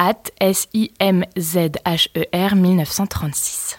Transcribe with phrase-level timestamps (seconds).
[0.00, 1.26] at S-I-M-Z-H-E-R
[2.56, 3.76] 1936.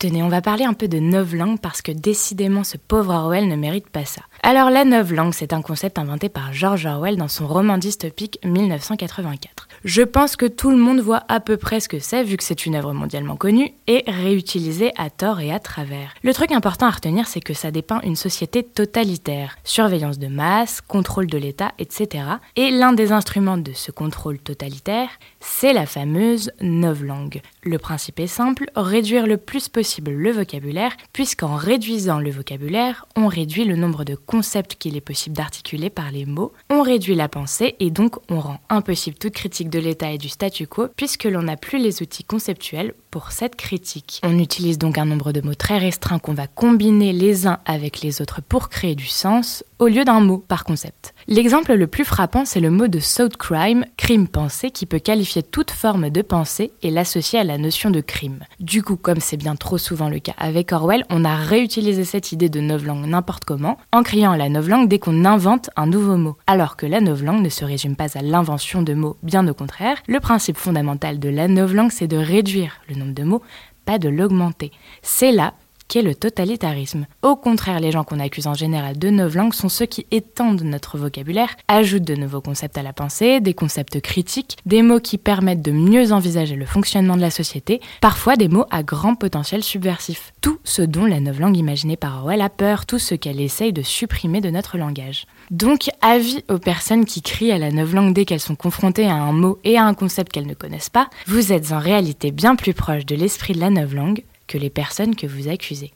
[0.00, 3.54] Tenez, on va parler un peu de novlangue parce que décidément ce pauvre Orwell ne
[3.54, 4.22] mérite pas ça.
[4.42, 9.68] Alors la novlangue, c'est un concept inventé par George Orwell dans son roman dystopique 1984.
[9.84, 12.44] Je pense que tout le monde voit à peu près ce que c'est vu que
[12.44, 16.14] c'est une œuvre mondialement connue et réutilisée à tort et à travers.
[16.22, 20.82] Le truc important à retenir, c'est que ça dépeint une société totalitaire, surveillance de masse,
[20.82, 22.24] contrôle de l'État, etc.
[22.54, 25.08] Et l'un des instruments de ce contrôle totalitaire,
[25.40, 27.42] c'est la fameuse novlangue.
[27.64, 33.28] Le principe est simple, réduire le plus possible le vocabulaire, puisqu'en réduisant le vocabulaire, on
[33.28, 37.28] réduit le nombre de concepts qu'il est possible d'articuler par les mots, on réduit la
[37.28, 41.22] pensée et donc on rend impossible toute critique de l'État et du statu quo puisque
[41.22, 44.20] l'on n'a plus les outils conceptuels pour cette critique.
[44.24, 48.00] On utilise donc un nombre de mots très restreint qu'on va combiner les uns avec
[48.00, 51.12] les autres pour créer du sens au lieu d'un mot par concept.
[51.28, 55.42] L'exemple le plus frappant, c'est le mot de thought crime, crime pensé, qui peut qualifier
[55.42, 58.40] toute forme de pensée et l'associer à la notion de crime.
[58.60, 62.32] Du coup, comme c'est bien trop souvent le cas avec Orwell, on a réutilisé cette
[62.32, 66.38] idée de novlangue n'importe comment, en criant la novlangue dès qu'on invente un nouveau mot.
[66.46, 69.98] Alors que la novlangue ne se résume pas à l'invention de mots, bien au contraire,
[70.06, 73.42] le principe fondamental de la novlangue, c'est de réduire le de mots,
[73.84, 74.72] pas de l'augmenter.
[75.02, 75.54] C'est là
[76.00, 77.06] le totalitarisme.
[77.20, 80.96] Au contraire, les gens qu'on accuse en général de novlangue sont ceux qui étendent notre
[80.96, 85.60] vocabulaire, ajoutent de nouveaux concepts à la pensée, des concepts critiques, des mots qui permettent
[85.60, 90.32] de mieux envisager le fonctionnement de la société, parfois des mots à grand potentiel subversif.
[90.40, 93.82] Tout ce dont la novlangue imaginée par Orwell a peur, tout ce qu'elle essaye de
[93.82, 95.26] supprimer de notre langage.
[95.50, 99.32] Donc, avis aux personnes qui crient à la novlangue dès qu'elles sont confrontées à un
[99.32, 102.74] mot et à un concept qu'elles ne connaissent pas, vous êtes en réalité bien plus
[102.74, 105.92] proche de l'esprit de la novlangue que les personnes que vous accusez.